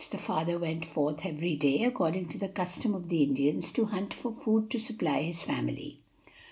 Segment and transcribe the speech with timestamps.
[0.09, 4.15] The father went forth every day, according to the custom of the Indians, to hunt
[4.15, 5.99] for food to supply his family.